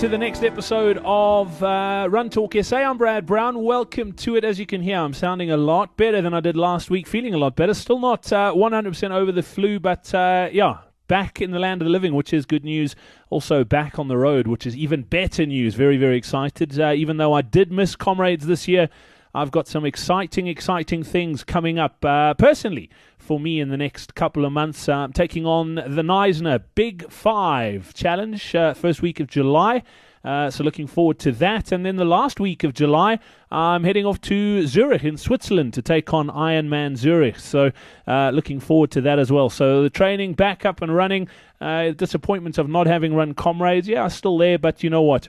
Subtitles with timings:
[0.00, 2.78] to the next episode of uh, Run Talk SA.
[2.78, 3.62] I'm Brad Brown.
[3.62, 4.44] Welcome to it.
[4.44, 7.34] As you can hear, I'm sounding a lot better than I did last week, feeling
[7.34, 7.74] a lot better.
[7.74, 11.84] Still not uh, 100% over the flu, but uh, yeah, back in the land of
[11.84, 12.96] the living, which is good news.
[13.28, 15.74] Also back on the road, which is even better news.
[15.74, 16.80] Very, very excited.
[16.80, 18.88] Uh, even though I did miss comrades this year,
[19.34, 22.88] I've got some exciting, exciting things coming up uh, personally
[23.30, 24.88] for me in the next couple of months.
[24.88, 29.84] Uh, I'm taking on the Knysna Big Five Challenge, uh, first week of July.
[30.24, 31.70] Uh, so looking forward to that.
[31.70, 33.20] And then the last week of July,
[33.52, 37.38] I'm heading off to Zurich in Switzerland to take on Ironman Zurich.
[37.38, 37.70] So
[38.08, 39.48] uh, looking forward to that as well.
[39.48, 41.28] So the training back up and running.
[41.60, 43.86] Uh, disappointments of not having run comrades.
[43.86, 45.28] Yeah, still there, but you know what?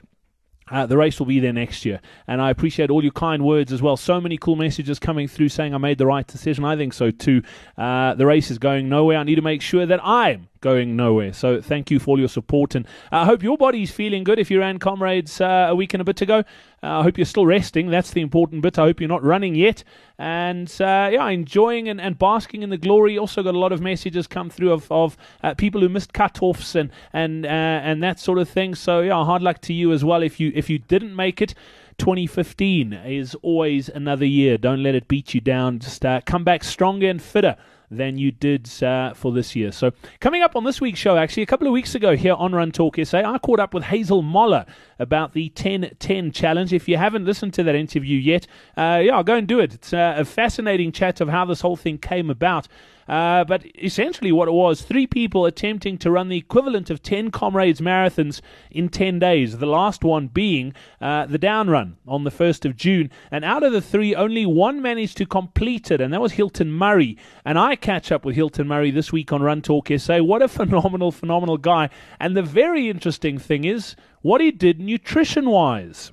[0.72, 2.00] Uh, the race will be there next year.
[2.26, 3.96] And I appreciate all your kind words as well.
[3.96, 6.64] So many cool messages coming through saying I made the right decision.
[6.64, 7.42] I think so too.
[7.76, 9.18] Uh, the race is going nowhere.
[9.18, 11.34] I need to make sure that I'm going nowhere.
[11.34, 12.74] So thank you for all your support.
[12.74, 16.00] And I hope your body's feeling good if you ran comrades uh, a week and
[16.00, 16.44] a bit ago.
[16.82, 17.90] Uh, I hope you're still resting.
[17.90, 18.78] That's the important bit.
[18.78, 19.84] I hope you're not running yet.
[20.18, 23.18] And uh, yeah, enjoying and, and basking in the glory.
[23.18, 26.74] Also got a lot of messages come through of, of uh, people who missed cutoffs
[26.74, 28.74] and and uh, and that sort of thing.
[28.74, 31.54] So yeah, hard luck to you as well if you if you didn't make it.
[31.98, 34.56] 2015 is always another year.
[34.56, 35.78] Don't let it beat you down.
[35.78, 37.56] Just uh, come back stronger and fitter
[37.92, 39.70] than you did uh, for this year.
[39.70, 42.54] So, coming up on this week's show, actually, a couple of weeks ago here on
[42.54, 44.66] Run Talk SA, I caught up with Hazel Moller
[44.98, 46.72] about the 10 10 challenge.
[46.72, 49.74] If you haven't listened to that interview yet, uh, yeah, go and do it.
[49.74, 52.66] It's uh, a fascinating chat of how this whole thing came about.
[53.08, 57.30] Uh, but essentially, what it was three people attempting to run the equivalent of 10
[57.30, 62.30] Comrades marathons in 10 days, the last one being uh, the down run on the
[62.30, 63.10] 1st of June.
[63.30, 66.72] And out of the three, only one managed to complete it, and that was Hilton
[66.72, 67.16] Murray.
[67.44, 70.18] And I catch up with Hilton Murray this week on Run Talk SA.
[70.18, 71.90] What a phenomenal, phenomenal guy.
[72.20, 76.12] And the very interesting thing is what he did nutrition wise.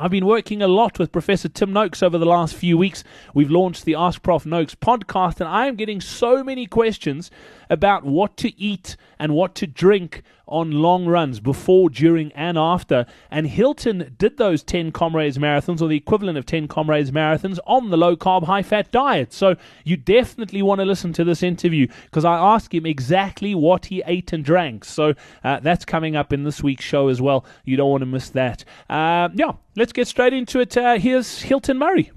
[0.00, 3.02] I've been working a lot with Professor Tim Noakes over the last few weeks.
[3.34, 7.32] We've launched the Ask Prof Noakes podcast, and I am getting so many questions
[7.68, 13.06] about what to eat and what to drink on long runs before, during, and after.
[13.30, 17.90] And Hilton did those 10 Comrades marathons, or the equivalent of 10 Comrades marathons, on
[17.90, 19.32] the low carb, high fat diet.
[19.32, 23.86] So you definitely want to listen to this interview because I asked him exactly what
[23.86, 24.84] he ate and drank.
[24.84, 25.14] So
[25.44, 27.44] uh, that's coming up in this week's show as well.
[27.64, 28.64] You don't want to miss that.
[28.88, 30.76] Uh, yeah, let's get straight into it.
[30.76, 32.10] Uh, here's Hilton Murray.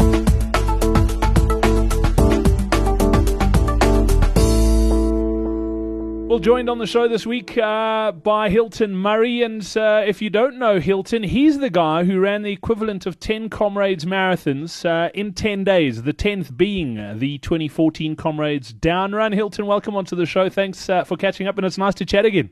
[6.31, 9.43] Well, joined on the show this week uh, by Hilton Murray.
[9.43, 13.19] And uh, if you don't know Hilton, he's the guy who ran the equivalent of
[13.19, 19.33] 10 Comrades marathons uh, in 10 days, the 10th being the 2014 Comrades Down Run.
[19.33, 20.47] Hilton, welcome onto the show.
[20.47, 22.49] Thanks uh, for catching up, and it's nice to chat again.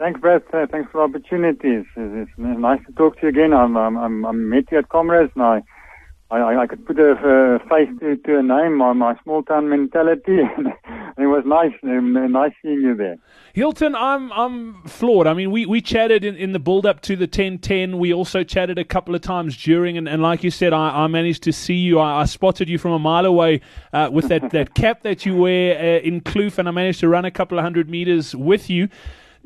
[0.00, 0.42] Thanks, Brett.
[0.52, 1.68] Uh, thanks for the opportunity.
[1.68, 3.52] It's, it's, nice to talk to you again.
[3.52, 5.62] I'm, I'm, I'm, met you at Comrades, I,
[6.40, 10.38] I, I could put a, face to, to a name, my, my small town mentality.
[11.18, 13.16] it was nice, um, nice seeing you there.
[13.52, 15.26] Hilton, I'm I'm floored.
[15.26, 17.98] I mean, we, we chatted in, in the build up to the 1010.
[17.98, 21.06] We also chatted a couple of times during, and, and like you said, I, I
[21.06, 22.00] managed to see you.
[22.00, 23.60] I, I spotted you from a mile away
[23.92, 27.08] uh, with that, that cap that you wear uh, in Kloof, and I managed to
[27.08, 28.88] run a couple of hundred meters with you.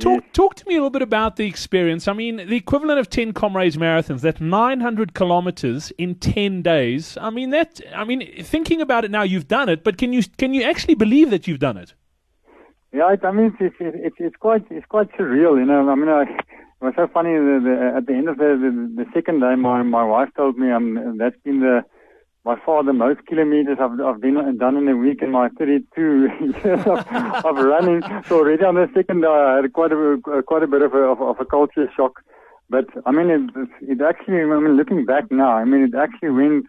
[0.00, 0.30] Talk, yes.
[0.32, 2.06] talk to me a little bit about the experience.
[2.06, 7.18] I mean, the equivalent of 10 Comrades marathons, that 900 kilometers in 10 days.
[7.20, 10.22] I mean, that, I mean, thinking about it now, you've done it, but can you,
[10.36, 11.94] can you actually believe that you've done it?
[12.92, 15.88] Yeah, I mean, it's, it's, it's quite, it's quite surreal, you know.
[15.90, 17.32] I mean, I, it was so funny.
[17.32, 18.56] The, the, at the end of the,
[18.96, 21.84] the, the second day, my, my wife told me, um, that's been the,
[22.48, 26.30] by far the most kilometers I've, I've been done in a week in my 32
[26.64, 27.04] years of,
[27.44, 28.00] of running.
[28.26, 31.02] So already on the second day, I had quite a quite a bit of a,
[31.12, 32.22] of, of a culture shock.
[32.70, 33.44] But I mean, it,
[33.82, 36.64] it actually, I mean, looking back now, I mean, it actually went,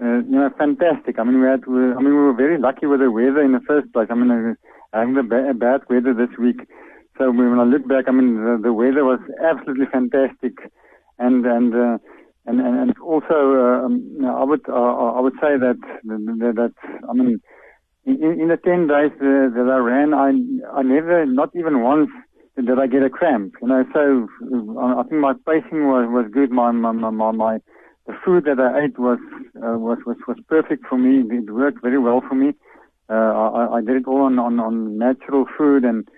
[0.00, 1.18] uh, you know, fantastic.
[1.18, 3.66] I mean, we had, I mean, we were very lucky with the weather in the
[3.66, 4.06] first place.
[4.08, 4.54] I mean, uh,
[4.92, 6.60] having the ba- bad weather this week.
[7.18, 10.54] So when I look back, I mean, the, the weather was absolutely fantastic,
[11.18, 11.74] and and.
[11.74, 11.98] Uh,
[12.46, 16.74] and, and, and also, uh, um, I would uh, I would say that that, that
[17.08, 17.40] I mean,
[18.04, 20.28] in, in the ten days uh, that I ran, I
[20.78, 22.10] I never, not even once,
[22.56, 23.54] did I get a cramp.
[23.60, 24.28] You know, so
[24.80, 26.50] I think my pacing was was good.
[26.50, 27.58] My my my, my
[28.06, 29.18] the food that I ate was
[29.56, 31.24] uh, was was was perfect for me.
[31.36, 32.54] It worked very well for me.
[33.08, 36.08] Uh, I, I did it all on, on on natural food and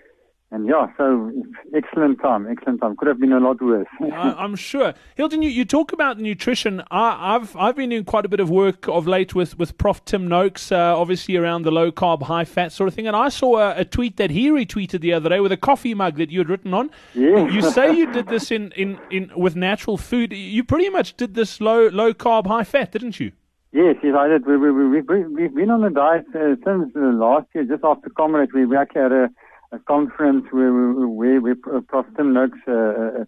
[0.51, 1.31] and yeah, so
[1.75, 2.97] excellent time, excellent time.
[2.97, 3.87] Could have been a lot worse.
[4.01, 4.95] I, am sure.
[5.15, 6.83] Hilton, you, you talk about nutrition.
[6.91, 10.03] I, have I've been doing quite a bit of work of late with, with Prof.
[10.07, 13.07] Tim Noakes, uh, obviously around the low carb, high fat sort of thing.
[13.07, 15.93] And I saw a, a, tweet that he retweeted the other day with a coffee
[15.93, 16.91] mug that you had written on.
[17.15, 17.47] Yeah.
[17.49, 20.33] You say you did this in, in, in with natural food.
[20.33, 23.33] You pretty much did this low low carb, high fat, didn't you?
[23.73, 24.47] Yes, yes, I did.
[24.47, 27.85] We, we, we, we, we've been on the diet uh, since uh, last year, just
[27.85, 28.55] after Comrade.
[28.55, 29.31] We, we actually had a
[29.73, 32.07] a conference where, where, where Prof.
[32.17, 33.25] Tim Noakes uh, uh,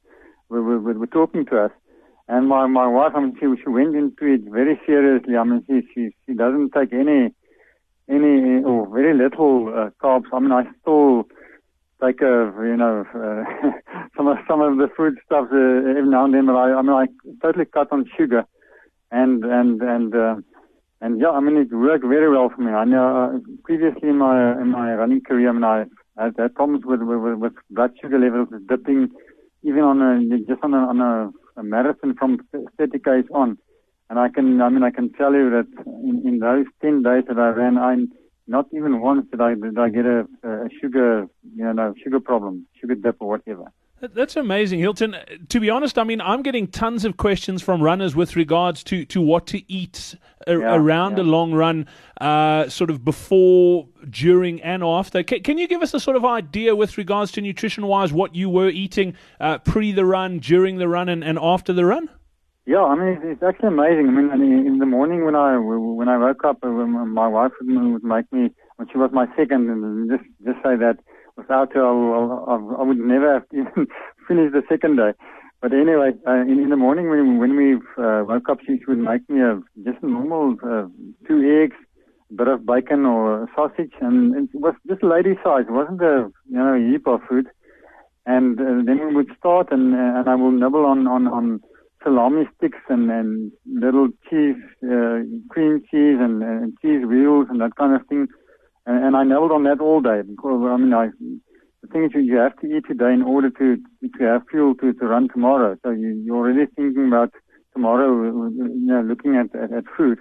[0.48, 1.70] were, were, were talking to us.
[2.28, 5.36] And my, my wife, I mean, she, she went into it very seriously.
[5.36, 7.34] I mean, she, she, she doesn't take any,
[8.08, 10.26] any, or very little uh, carbs.
[10.32, 11.24] I mean, I still
[12.02, 13.70] take you know, uh,
[14.16, 16.82] some of, some of the food stuff uh, every now and then, but I, I
[16.82, 17.06] mean, I
[17.42, 18.44] totally cut on sugar.
[19.10, 20.36] And, and, and, uh,
[21.00, 22.70] and yeah, I mean, it worked very well for me.
[22.70, 25.84] I know, uh, previously in my, in my running career, I mean, I,
[26.20, 29.10] Uh, I've had problems with, with, with blood sugar levels dipping,
[29.62, 32.38] even on a, just on a, on a, a marathon from
[32.78, 33.58] 30 k's on.
[34.08, 37.24] And I can, I mean, I can tell you that in, in those 10 days
[37.28, 37.96] that I ran, I,
[38.46, 42.66] not even once did I, did I get a, a sugar, you know, sugar problem,
[42.80, 43.72] sugar dip or whatever.
[44.00, 45.14] That's amazing, Hilton.
[45.50, 49.04] To be honest, I mean, I'm getting tons of questions from runners with regards to,
[49.06, 50.14] to what to eat
[50.46, 51.22] a, yeah, around yeah.
[51.22, 51.86] a long run,
[52.18, 55.22] uh, sort of before, during, and after.
[55.22, 58.34] Can, can, you give us a sort of idea with regards to nutrition wise what
[58.34, 62.08] you were eating uh, pre the run, during the run, and, and after the run?
[62.64, 64.08] Yeah, I mean, it's actually amazing.
[64.08, 68.32] I mean, in the morning when I when I woke up, my wife would make
[68.32, 70.98] me when she was my second, and just just say that
[71.40, 73.86] without her, I, I, I would never have even
[74.28, 75.12] finished the second day.
[75.60, 78.98] But anyway, uh, in, in the morning when, when we uh, woke up, she would
[78.98, 80.86] make me a, just a normal uh,
[81.28, 81.76] two eggs,
[82.30, 85.64] a bit of bacon or sausage, and it was just lady size.
[85.68, 87.48] It wasn't a you know heap of food.
[88.24, 91.60] And uh, then we would start, and uh, and I will nibble on on on
[92.02, 95.20] salami sticks and and little cheese, uh,
[95.50, 98.28] cream cheese, and, and cheese wheels and that kind of thing
[98.90, 101.08] and, and I nibbled on that all day because I mean, I,
[101.82, 103.76] the thing is, you have to eat today in order to
[104.18, 105.76] to have fuel to to run tomorrow.
[105.82, 107.32] So you, you're already thinking about
[107.72, 108.10] tomorrow,
[108.48, 110.18] you know, looking at at, at food,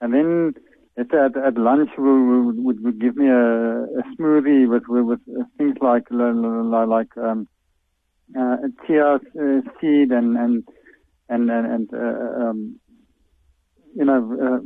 [0.00, 0.54] and then
[0.98, 5.20] at at, at lunch would, would would give me a, a smoothie with with, with
[5.56, 7.46] things like like um,
[8.38, 8.56] uh,
[8.86, 10.64] chia uh, seed and and
[11.28, 12.80] and and, and uh, um,
[13.94, 14.20] you know.
[14.42, 14.60] Uh,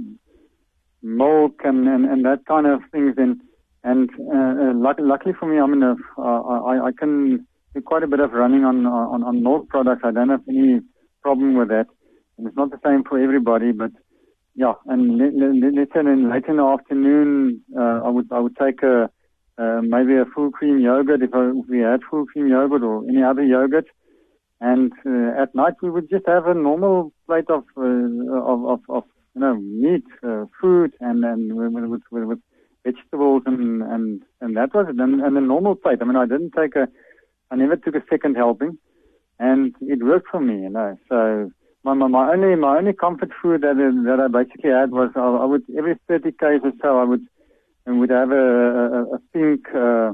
[1.03, 3.15] milk and, and, and that kind of things.
[3.17, 3.41] And,
[3.85, 8.09] and uh, uh, luckily for me, I mean, uh, I, I can do quite a
[8.09, 10.03] bit of running on, on, on milk products.
[10.05, 10.81] I don't have any
[11.23, 11.87] problem with that.
[12.39, 13.91] And it's not the same for everybody, but
[14.57, 15.35] yeah, and let's
[15.95, 19.11] in late in the afternoon, uh, I would I would take a
[19.59, 23.05] uh, maybe a full cream yogurt if, I, if we had full cream yogurt or
[23.07, 23.87] any other yogurt,
[24.61, 28.81] and uh, at night we would just have a normal plate of uh, of, of,
[28.89, 29.05] of
[29.37, 32.39] you know, meat, uh, fruit, and and with, with, with
[32.85, 34.99] vegetables, and and and that was it.
[34.99, 35.99] And, and a normal plate.
[36.01, 36.89] I mean, I didn't take a,
[37.51, 38.79] I never took a second helping,
[39.39, 40.97] and it worked for me, you know.
[41.11, 41.51] So
[41.85, 45.21] my my, my only my only comfort food that that I basically had was I,
[45.21, 47.27] I would every 30 k's or so I would
[47.85, 49.67] and would have a a, a pink.
[49.75, 50.13] Uh,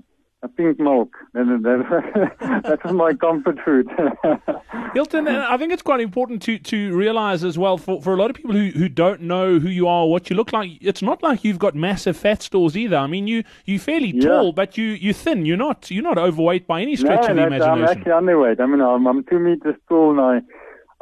[0.49, 1.17] pink milk.
[1.33, 3.89] That, was my comfort food.
[4.94, 8.17] Hilton, uh, I think it's quite important to, to realize as well for, for a
[8.17, 10.71] lot of people who, who don't know who you are, what you look like.
[10.81, 12.97] It's not like you've got massive fat stores either.
[12.97, 14.29] I mean, you you're fairly yeah.
[14.29, 15.47] tall, but you you're thin.
[15.47, 17.84] You're not you're not overweight by any stretch no, of the imagination.
[17.84, 18.61] I'm actually underweight.
[18.61, 20.41] I mean, I'm, I'm two meters tall and I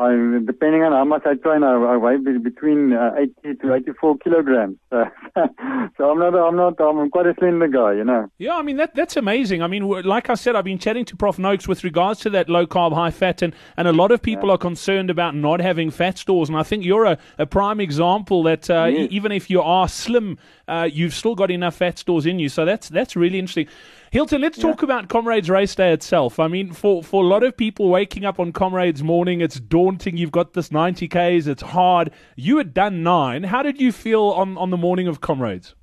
[0.00, 0.12] I,
[0.46, 3.12] depending on how much I train, I, I weigh between uh,
[3.44, 4.78] 80 to 84 kilograms.
[4.90, 8.26] so I'm not, I'm not, I'm quite a slender guy, you know.
[8.38, 9.62] Yeah, I mean that that's amazing.
[9.62, 12.48] I mean, like I said, I've been chatting to Prof Noakes with regards to that
[12.48, 14.54] low carb, high fat, and, and a lot of people yeah.
[14.54, 16.48] are concerned about not having fat stores.
[16.48, 19.00] And I think you're a, a prime example that uh, yes.
[19.10, 22.48] e- even if you are slim, uh, you've still got enough fat stores in you.
[22.48, 23.68] So that's that's really interesting.
[24.10, 24.64] Hilton, let's yeah.
[24.64, 26.40] talk about Comrades Race Day itself.
[26.40, 30.16] I mean, for, for a lot of people waking up on Comrades morning, it's daunting.
[30.16, 32.10] You've got this 90 Ks, it's hard.
[32.34, 33.44] You had done nine.
[33.44, 35.76] How did you feel on, on the morning of Comrades?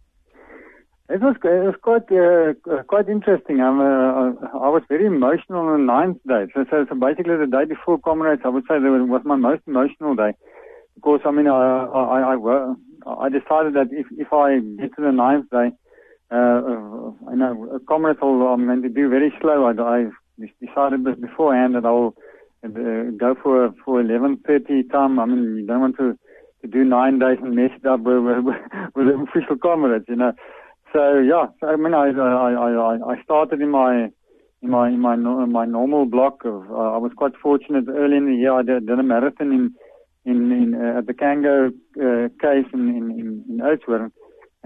[1.10, 3.62] It was it was quite uh, quite interesting.
[3.62, 6.52] I'm, uh, I was very emotional on the ninth day.
[6.54, 9.62] So, so, so basically the day before Comrades, I would say that was my most
[9.68, 10.34] emotional day
[10.96, 15.14] because I mean I I I, I decided that if if I get to the
[15.14, 15.87] ninth day, uh, uh,
[16.36, 19.66] I know comrades will I'm going to do very slow.
[19.66, 20.06] I, I
[20.62, 22.14] decided beforehand that I'll
[22.64, 25.20] uh, go for for 11:30 time.
[25.20, 26.18] I mean, you don't want to
[26.62, 28.56] to do nine days and mess it up with, with,
[28.96, 30.34] with official comrades, you know.
[30.94, 34.10] So yeah, so, I mean, I I I I started in my
[34.62, 36.46] in my in my my normal block.
[36.46, 38.54] Of, uh, I was quite fortunate early in the year.
[38.54, 39.76] I did, did a marathon in
[40.26, 44.12] in, in uh, at the Cango uh, case in in, in, Oudtshoorn,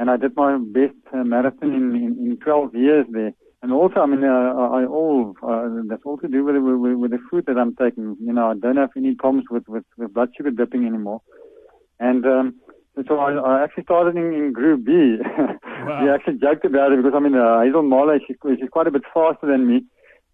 [0.01, 3.34] and I did my best uh, marathon in, in in 12 years there.
[3.62, 7.12] And also, I mean, uh, I all uh, that's all to do with, with with
[7.12, 8.17] the food that I'm taking.
[8.20, 11.22] You know, I don't have any problems with with, with blood sugar dipping anymore,
[12.00, 12.55] and um,
[13.08, 15.17] so I, I actually started in, in Group B.
[15.81, 16.03] Wow.
[16.03, 18.91] we actually joked about it because I mean, uh, Hazel Marley, she, she's quite a
[18.91, 19.84] bit faster than me,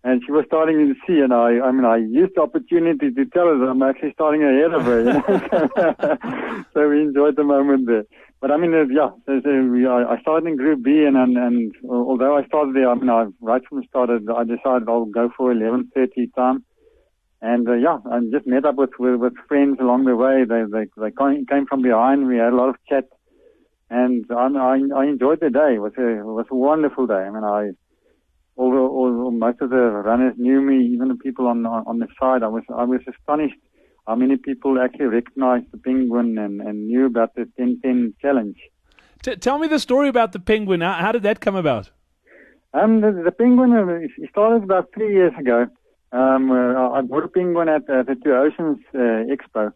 [0.04, 3.26] and she was starting in C, and I, I mean, I used the opportunity to
[3.28, 5.00] tell her that I'm actually starting ahead of her.
[5.00, 6.66] You know?
[6.74, 8.04] so we enjoyed the moment there.
[8.40, 11.74] But I mean, uh, yeah, so, so I, started in Group B, and, and and
[11.90, 15.32] although I started there, I mean, I right from the start, I decided I'll go
[15.36, 16.64] for 11:30 time.
[17.42, 20.44] And uh, yeah, I just met up with, with with friends along the way.
[20.46, 21.12] They they they
[21.50, 22.28] came from behind.
[22.28, 23.06] We had a lot of chat,
[23.90, 25.76] and I I, I enjoyed the day.
[25.76, 27.26] It was a it was a wonderful day.
[27.28, 27.72] I mean, I
[28.56, 32.44] all, all most of the runners knew me, even the people on on the side.
[32.44, 33.62] I was I was astonished
[34.08, 38.58] how many people actually recognized the penguin and, and knew about the 10-10 challenge.
[39.22, 40.80] T- tell me the story about the penguin.
[40.82, 41.92] How, how did that come about?
[42.74, 45.68] Um, the, the penguin uh, started about three years ago.
[46.14, 49.74] Um, uh, I bought a penguin at, at the Two Oceans uh, Expo,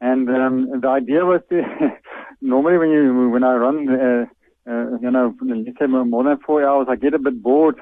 [0.00, 1.62] and um, the idea was to
[2.42, 4.26] normally when you when I run, uh,
[4.70, 7.76] uh, you know, let's say more than four hours, I get a bit bored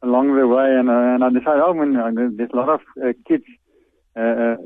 [0.00, 1.94] along the way, and uh, and I decided, oh, when
[2.36, 3.44] there's a lot of uh, kids
[4.16, 4.56] uh,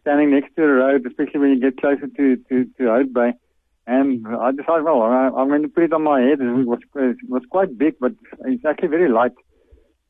[0.00, 3.32] standing next to the road, especially when you get closer to to to Hout Bay.
[3.86, 6.40] And I decided, well, I'm going to put it on my head.
[6.40, 8.12] It was it was quite big, but
[8.44, 9.32] it's actually very light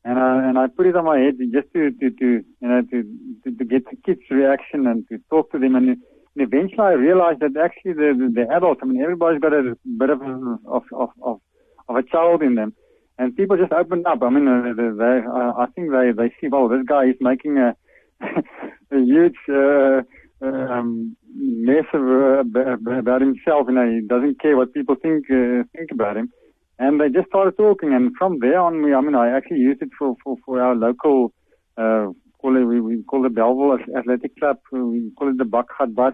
[0.05, 2.25] and I and I put it on my head just to to, to
[2.61, 3.03] you know to,
[3.43, 5.97] to to get the kids' reaction and to talk to them and.
[6.35, 9.75] And eventually, I realized that actually the, the the adults, I mean, everybody's got a
[9.97, 12.75] bit of of of of, a child in them,
[13.17, 14.21] and people just opened up.
[14.21, 17.15] I mean, uh, they, they uh, I think they they see, well, this guy is
[17.19, 17.75] making a
[18.91, 20.01] a huge uh,
[20.41, 23.67] um, mess of, uh, about himself.
[23.67, 26.31] You know, he doesn't care what people think uh, think about him.
[26.79, 29.81] And they just started talking, and from there on, we, I mean, I actually used
[29.81, 31.33] it for, for, for our local,
[31.77, 32.07] uh,
[32.41, 36.13] call it, we, we call it Bellville Athletic Club, we call it the Buckhat bus.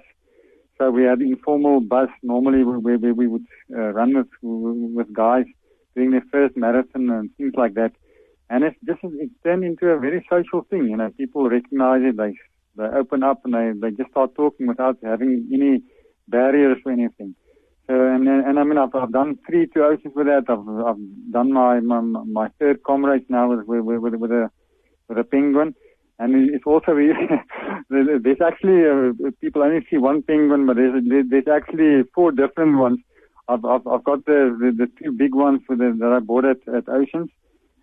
[0.79, 3.45] So we had informal bus normally where, where we would
[3.77, 5.45] uh, run with, with guys
[5.95, 7.91] doing their first marathon and things like that.
[8.49, 12.17] And it's just, it turned into a very social thing, you know, people recognize it,
[12.17, 12.33] they,
[12.77, 15.81] they open up and they, they just start talking without having any
[16.27, 17.35] barriers or anything.
[17.87, 20.45] So, and, and I mean, I've, I've done three two oceans with that.
[20.49, 24.49] I've, I've done my, my, my third comrade now with, with, with, with a,
[25.07, 25.75] with a penguin.
[26.17, 26.95] And it's also,
[27.89, 32.99] there's actually, uh, people only see one penguin, but there's, there's actually four different ones.
[33.47, 36.45] I've, I've, I've got the, the, the two big ones for the, that I bought
[36.45, 37.29] at, at Oceans.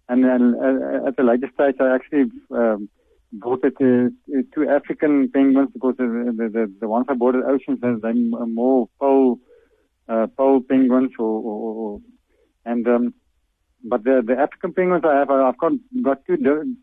[0.08, 2.88] And then uh, at the later stage, I actually, um,
[3.32, 7.44] bought it to, to two African penguins because the, the, the, ones I bought at
[7.44, 9.38] Oceans, they're more pole,
[10.08, 12.00] uh, pole penguins or, or, or
[12.64, 13.14] and um,
[13.84, 16.36] but the the African penguins I have I've got got two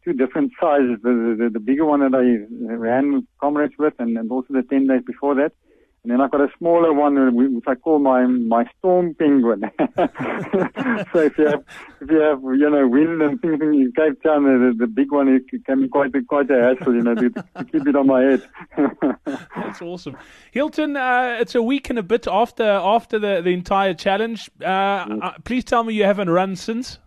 [0.03, 0.97] two different sizes.
[1.01, 4.87] The, the the bigger one that I ran comrades with and, and also the ten
[4.87, 5.53] days before that
[6.03, 9.63] and then I've got a smaller one which I call my my storm penguin.
[9.97, 11.63] so if you have
[11.99, 15.27] if you have you know wind and things in Cape Town, the, the big one
[15.27, 18.07] it can be quite a, quite a hassle, you know, to, to keep it on
[18.07, 18.49] my head.
[19.55, 20.15] That's awesome,
[20.51, 20.95] Hilton.
[20.95, 24.49] Uh, it's a week and a bit after after the the entire challenge.
[24.61, 25.23] Uh, mm.
[25.23, 26.99] uh please tell me you haven't run since.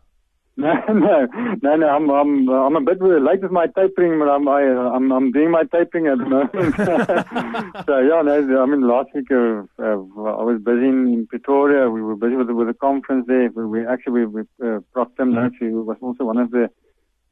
[0.59, 1.27] No, no,
[1.63, 1.89] no, no.
[1.89, 5.51] I'm, I'm, I'm a bit late with my tapering, but I'm, I, I'm, I'm doing
[5.51, 6.77] my tapering at the moment.
[7.87, 8.63] so yeah, no.
[8.63, 9.97] I mean, last week uh, uh,
[10.29, 11.89] I was busy in, in, Pretoria.
[11.89, 13.49] We were busy with with a conference there.
[13.49, 16.69] We, we actually we, we uh, Prof Noakes, who was also one of the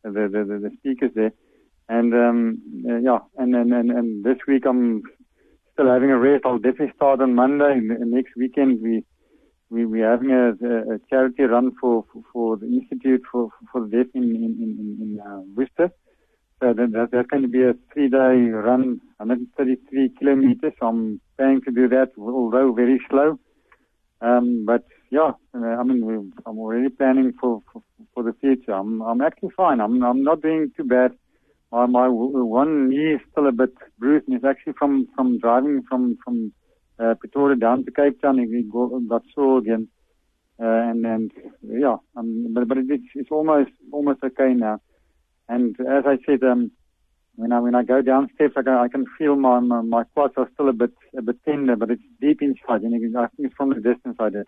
[0.02, 1.32] the, the, the speakers there,
[1.90, 5.02] and um, uh, yeah, and, and and and this week I'm
[5.74, 6.46] still having a rest.
[6.46, 7.80] I'll definitely start on Monday.
[7.82, 9.04] Next weekend we
[9.70, 10.50] we, we're having a,
[10.94, 14.98] a, charity run for, for, for, the Institute for, for the Deaf in, in, in,
[15.00, 15.90] in uh, Worcester.
[16.60, 20.72] So that, that, going to be a three-day run, 133 kilometers.
[20.82, 23.38] I'm planning to do that, although very slow.
[24.20, 28.72] Um, but yeah, I mean, we, I'm already planning for, for, for the future.
[28.72, 29.80] I'm, I'm actually fine.
[29.80, 31.12] I'm, I'm not doing too bad.
[31.72, 35.82] My, my one knee is still a bit bruised, and it's actually from, from driving
[35.88, 36.52] from, from
[37.02, 39.88] uh, Pretoria down to Cape Town and we go, got sore again.
[40.62, 44.78] Uh, and, and yeah, um, but, but it's, it's almost, almost okay now.
[45.49, 46.71] And as I said, um,
[47.37, 50.04] when I, when I go down steps, I can, I can feel my, my, my
[50.04, 52.83] quads are still a bit, a bit tender, but it's deep inside.
[52.83, 54.47] And I think it's from the distance I did.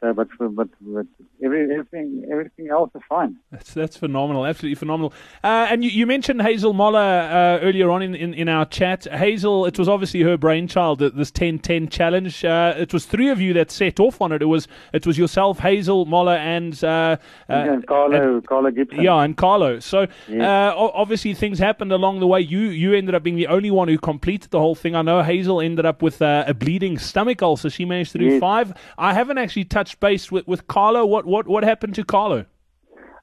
[0.00, 1.06] So, but but but
[1.42, 3.36] every, everything everything else is fine.
[3.50, 5.12] That's that's phenomenal, absolutely phenomenal.
[5.42, 9.06] Uh, and you, you mentioned Hazel Moller uh, earlier on in, in, in, our chat.
[9.10, 11.00] Hazel, it was obviously her brainchild.
[11.00, 12.44] This 10-10 challenge.
[12.44, 14.40] Uh, it was three of you that set off on it.
[14.40, 17.16] It was it was yourself, Hazel Moller, and uh,
[17.48, 19.02] uh, and Carlo and, Carlo Gibson.
[19.02, 19.80] Yeah, and Carlo.
[19.80, 22.40] So uh, obviously things happened along the way.
[22.40, 24.94] You you ended up being the only one who completed the whole thing.
[24.94, 27.70] I know Hazel ended up with a bleeding stomach ulcer.
[27.70, 28.40] She managed to do yes.
[28.40, 28.72] five.
[28.96, 31.06] I haven't actually touched base with, with Carlo.
[31.06, 32.46] What what what happened to Carlo?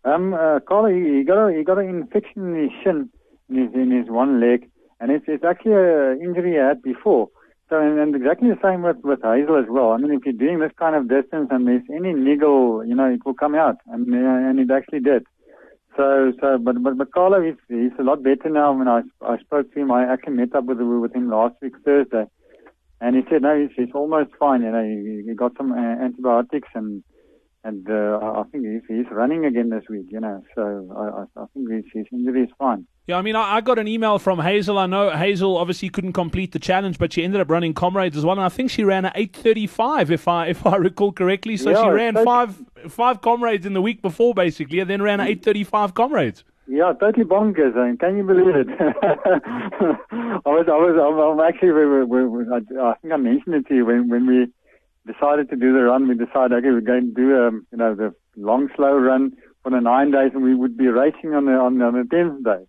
[0.03, 3.09] Um, uh, Carlo, he, he got a he got an infection in his shin,
[3.49, 4.69] in his, in his one leg,
[4.99, 7.29] and it's it's actually an injury he had before.
[7.69, 9.91] So, and, and exactly the same with, with Hazel as well.
[9.91, 13.11] I mean, if you're doing this kind of distance and there's any niggle, you know,
[13.11, 15.25] it will come out, and uh, and it actually did.
[15.97, 18.73] So, so, but but but Carlo, he's he's a lot better now.
[18.73, 21.73] When I I spoke to him, I actually met up with with him last week
[21.83, 22.25] Thursday,
[23.05, 24.63] and he said no, he's, he's almost fine.
[24.63, 27.03] You know, he, he got some uh, antibiotics and
[27.63, 30.43] and uh, I think he's, he's running again this week, you know.
[30.53, 32.85] So I, I think his, his injury is fine.
[33.07, 34.77] Yeah, I mean, I, I, got an email from Hazel.
[34.77, 38.23] I know Hazel obviously couldn't complete the challenge, but she ended up running comrades as
[38.23, 41.57] well, and I think she ran at eight thirty-five, if I if I recall correctly.
[41.57, 42.55] So yeah, she ran five
[42.87, 46.43] five comrades in the week before, basically, and then ran at eight thirty-five comrades.
[46.67, 47.77] Yeah, totally bonkers.
[47.77, 48.67] I mean, can you believe it?
[48.79, 53.67] I was, I was, I'm actually, we, we, we, I, I think I mentioned it
[53.67, 54.47] to you when when we
[55.05, 57.93] decided to do the run, we decided, okay, we're going to do, um, you know,
[57.93, 61.51] the long, slow run for the nine days and we would be racing on the,
[61.53, 62.65] on, on the tenth day.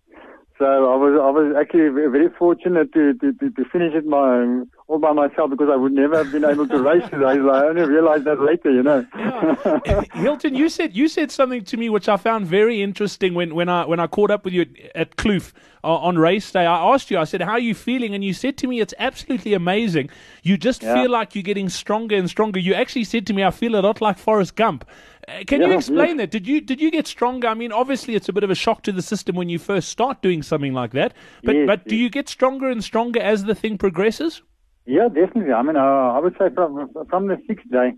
[0.57, 4.63] So I was I was actually very fortunate to to, to, to finish it my
[4.87, 7.25] all by myself because I would never have been able to race today.
[7.25, 9.05] I only realized that later, you know.
[9.15, 10.01] yeah.
[10.13, 13.69] Hilton, you said you said something to me which I found very interesting when, when
[13.69, 16.65] I when I caught up with you at Kloof uh, on race day.
[16.65, 18.95] I asked you, I said, "How are you feeling?" And you said to me, "It's
[18.97, 20.09] absolutely amazing.
[20.41, 20.95] You just yeah.
[20.95, 23.81] feel like you're getting stronger and stronger." You actually said to me, "I feel a
[23.81, 24.85] lot like Forrest Gump."
[25.27, 26.23] Uh, can yeah, you explain yeah.
[26.23, 26.31] that?
[26.31, 27.49] Did you did you get stronger?
[27.49, 29.89] I mean, obviously, it's a bit of a shock to the system when you first
[29.89, 31.13] start doing something like that.
[31.43, 31.89] But yes, but yes.
[31.89, 34.41] do you get stronger and stronger as the thing progresses?
[34.85, 35.51] Yeah, definitely.
[35.51, 37.91] I mean, uh, I would say from from the sixth day,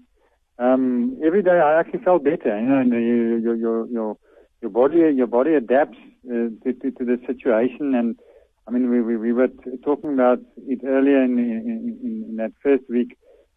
[0.57, 2.59] um, every day I actually felt better.
[2.59, 4.17] You know, your your your
[4.61, 8.17] your body your body adapts uh, to, to, to the situation, and
[8.67, 9.49] I mean, we we, we were
[9.83, 13.15] talking about it earlier in in, in, in that first week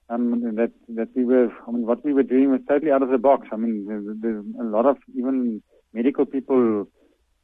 [0.09, 3.11] um, that that we were, I mean, what we were doing was totally out of
[3.11, 3.49] the box.
[3.53, 5.62] I mean, there's, there's a lot of even
[5.93, 6.87] medical people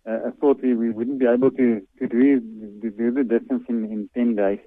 [0.09, 2.41] uh, thought we, we wouldn't be able to to do
[2.83, 4.61] to do the distance in in ten days.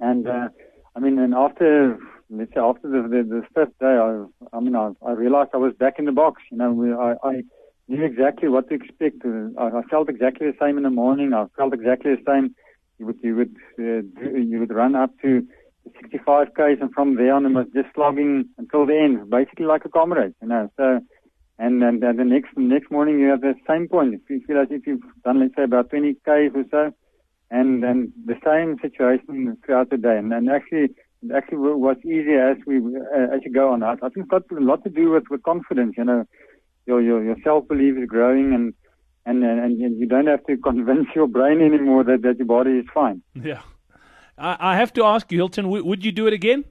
[0.00, 0.48] And uh,
[0.94, 1.98] I mean, and after
[2.30, 5.58] let's say after the the, the fifth day, I I mean, I, I realized I
[5.58, 6.42] was back in the box.
[6.50, 7.42] You know, we, I, I
[7.88, 9.22] knew exactly what to expect.
[9.24, 11.32] I, I felt exactly the same in the morning.
[11.32, 12.54] I felt exactly the same.
[12.98, 15.46] You would you would uh, do, you would run up to
[16.00, 19.84] 65 k's, and from there on, I was just slogging until the end, basically like
[19.84, 20.70] a comrade, you know.
[20.76, 21.00] So,
[21.58, 24.14] and and, and the next next morning you have the same point.
[24.14, 26.92] If you feel as if you've done, let's say, about 20 k's or so,
[27.50, 30.94] and and the same situation throughout the day, and, and actually.
[31.34, 33.82] Actually was easier as we uh, as you go on.
[33.82, 35.94] I, I think it's got a lot to do with, with confidence.
[35.96, 36.24] You know,
[36.84, 38.74] your your, your self belief is growing, and.
[39.24, 42.72] and and and you don't have to convince your brain anymore that that your body
[42.72, 43.22] is fine.
[43.34, 43.62] Yeah.
[44.36, 46.64] I, I have to ask you, Hilton, w- would you do it again?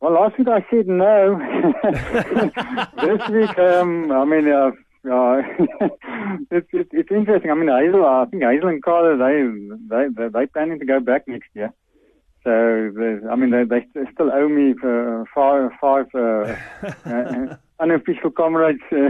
[0.00, 1.38] Well, I week I said no.
[3.02, 4.70] this week, um, I mean, uh,
[5.10, 5.42] uh,
[6.50, 7.50] it's, it's, it's interesting.
[7.50, 9.44] I mean, Hazel, I think Hazel and Carter, they
[9.88, 11.72] they they they planning to go back next year.
[12.44, 16.54] So, I mean, they they still owe me for five five uh,
[17.10, 19.08] uh, unofficial comrades uh,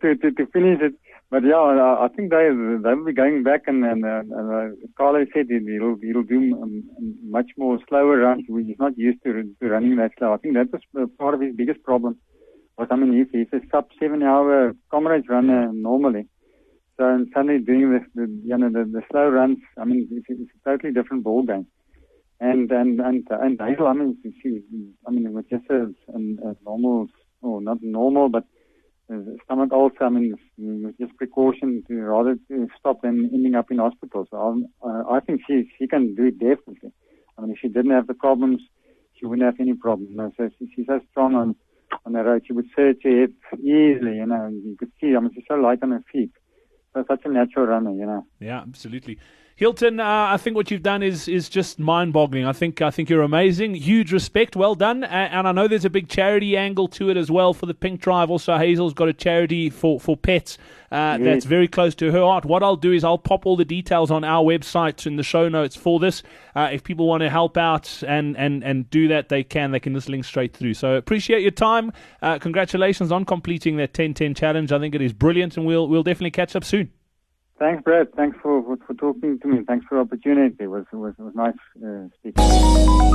[0.00, 0.94] to, to to finish it.
[1.28, 2.48] But yeah, I think they
[2.84, 6.84] they will be going back and and, and uh, Carlo said he'll he'll do um,
[7.28, 8.44] much more slower runs.
[8.46, 10.34] He's not used to, to running that slow.
[10.34, 12.16] I think that was part of his biggest problem.
[12.78, 16.28] Was I mean, he's, he's a sub seven hour comrades runner normally.
[16.96, 19.58] So and suddenly doing this, the, you know, the, the slow runs.
[19.76, 21.66] I mean, it's, it's a totally different ball game.
[22.38, 24.62] And and and and Hazel, I mean, she,
[25.06, 27.08] I mean, it was just a, a, a normal,
[27.42, 28.44] or not normal, but
[29.44, 30.34] stomach ulcer, I mean,
[31.00, 34.26] just precaution to rather to stop than ending up in hospital.
[34.30, 36.92] So uh, I think she she can do it definitely.
[37.38, 38.62] I mean, if she didn't have the problems,
[39.14, 40.08] she wouldn't have any problem.
[40.10, 41.54] You know, so she, she's so strong on
[42.04, 42.42] on the road.
[42.46, 44.16] She would search it easily.
[44.16, 45.14] You know, you could see.
[45.14, 46.32] I mean, she's so light on her feet.
[46.94, 47.92] So such a natural runner.
[47.92, 48.26] You know.
[48.40, 49.18] Yeah, absolutely.
[49.58, 52.44] Hilton, uh, I think what you've done is is just mind-boggling.
[52.44, 53.74] I think I think you're amazing.
[53.74, 55.02] Huge respect, well done.
[55.02, 57.72] And, and I know there's a big charity angle to it as well for the
[57.72, 58.30] Pink Drive.
[58.30, 60.58] Also, Hazel's got a charity for for pets
[60.92, 61.20] uh, yes.
[61.22, 62.44] that's very close to her heart.
[62.44, 65.48] What I'll do is I'll pop all the details on our website in the show
[65.48, 66.22] notes for this.
[66.54, 69.70] Uh, if people want to help out and, and, and do that, they can.
[69.70, 70.74] They can just link straight through.
[70.74, 71.94] So appreciate your time.
[72.20, 74.70] Uh, congratulations on completing that 10-10 challenge.
[74.70, 76.90] I think it is brilliant, and we'll we'll definitely catch up soon.
[77.58, 78.08] Thanks, Brett.
[78.14, 79.62] Thanks for, for, for, talking to me.
[79.66, 80.54] Thanks for the opportunity.
[80.60, 82.44] It was, it was, it was nice uh, speaking.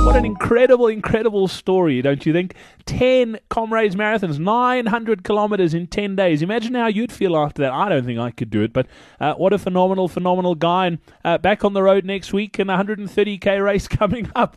[0.04, 2.56] What an incredible, incredible story, don't you think?
[2.86, 6.42] 10 Comrades marathons, 900 kilometers in 10 days.
[6.42, 7.72] Imagine how you'd feel after that.
[7.72, 8.88] I don't think I could do it, but
[9.20, 10.86] uh, what a phenomenal, phenomenal guy.
[10.86, 14.56] And uh, back on the road next week and 130k race coming up.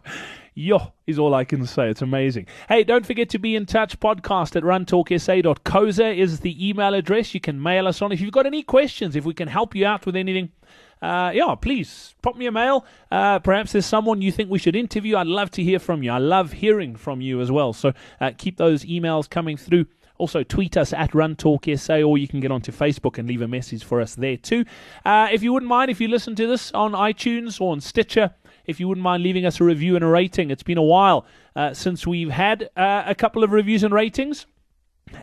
[0.57, 1.89] Yo, is all I can say.
[1.89, 2.47] It's amazing.
[2.69, 3.99] Hey, don't forget to be in touch.
[3.99, 7.33] Podcast at runtalksa.co.za is the email address.
[7.33, 8.13] You can mail us on.
[8.13, 10.53] If you've got any questions, if we can help you out with anything,
[11.01, 12.85] uh, yeah, please pop me a mail.
[13.11, 15.17] Uh, perhaps there's someone you think we should interview.
[15.17, 16.11] I'd love to hear from you.
[16.11, 17.73] I love hearing from you as well.
[17.73, 17.91] So
[18.21, 19.87] uh, keep those emails coming through.
[20.17, 23.83] Also, tweet us at RunTalkSA, or you can get onto Facebook and leave a message
[23.83, 24.63] for us there too.
[25.03, 28.33] Uh, if you wouldn't mind, if you listen to this on iTunes or on Stitcher,
[28.65, 30.51] if you wouldn't mind leaving us a review and a rating.
[30.51, 31.25] It's been a while
[31.55, 34.45] uh, since we've had uh, a couple of reviews and ratings.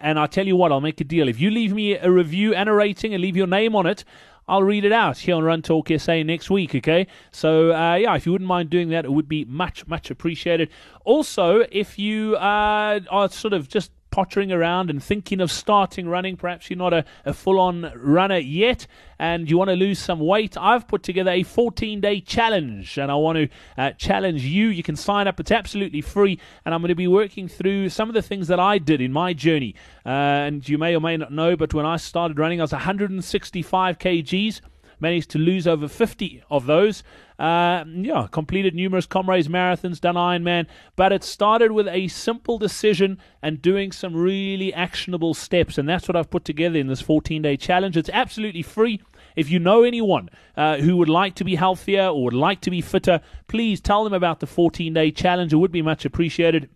[0.00, 1.28] And I'll tell you what, I'll make a deal.
[1.28, 4.04] If you leave me a review and a rating and leave your name on it,
[4.48, 7.06] I'll read it out here on Run Talk SA next week, okay?
[7.30, 10.68] So, uh, yeah, if you wouldn't mind doing that, it would be much, much appreciated.
[11.04, 16.36] Also, if you uh, are sort of just pottering around and thinking of starting running,
[16.36, 18.86] perhaps you're not a, a full on runner yet
[19.18, 23.10] and you want to lose some weight, I've put together a 14 day challenge and
[23.10, 24.68] I want to uh, challenge you.
[24.68, 28.08] You can sign up, it's absolutely free, and I'm going to be working through some
[28.08, 29.74] of the things that I did in my journey.
[30.06, 30.08] Uh,
[30.46, 33.98] and you may or may not know, but when I started running, I was 165
[33.98, 34.60] kgs
[35.02, 37.02] managed to lose over 50 of those.
[37.42, 43.18] Uh, yeah, completed numerous Comrades marathons, done Ironman, but it started with a simple decision
[43.42, 47.42] and doing some really actionable steps, and that's what I've put together in this 14
[47.42, 47.96] day challenge.
[47.96, 49.00] It's absolutely free.
[49.34, 52.70] If you know anyone uh, who would like to be healthier or would like to
[52.70, 55.52] be fitter, please tell them about the 14 day challenge.
[55.52, 56.70] It would be much appreciated.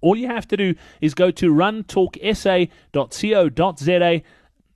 [0.00, 4.22] All you have to do is go to runtalksa.co.za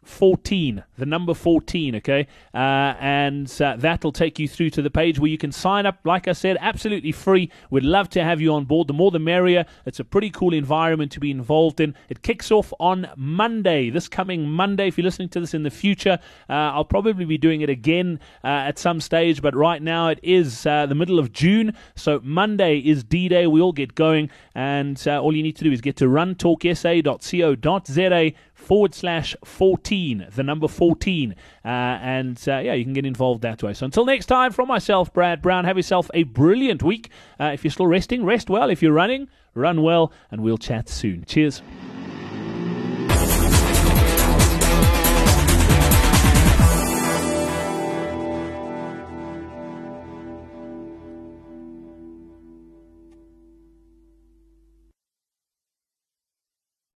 [0.09, 2.27] 14, the number 14, okay?
[2.55, 6.01] Uh, and uh, that'll take you through to the page where you can sign up.
[6.05, 7.51] Like I said, absolutely free.
[7.71, 8.89] We'd love to have you on board.
[8.89, 9.67] The more the merrier.
[9.85, 11.95] It's a pretty cool environment to be involved in.
[12.09, 14.89] It kicks off on Monday, this coming Monday.
[14.89, 16.19] If you're listening to this in the future,
[16.49, 20.19] uh, I'll probably be doing it again uh, at some stage, but right now it
[20.23, 21.75] is uh, the middle of June.
[21.97, 23.47] So Monday is D Day.
[23.47, 28.33] We all get going, and uh, all you need to do is get to runtalksa.co.za
[28.69, 31.35] forward slash 14, the number 14.
[31.65, 33.73] Uh, and uh, yeah, you can get involved that way.
[33.73, 37.09] So until next time, from myself, Brad Brown, have yourself a brilliant week.
[37.41, 38.69] Uh, if you're still resting, rest well.
[38.69, 41.25] If you're running, run well, and we'll chat soon.
[41.25, 41.63] Cheers.